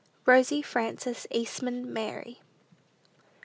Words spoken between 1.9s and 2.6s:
MARY.